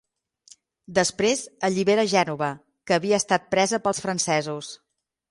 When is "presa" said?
3.57-3.81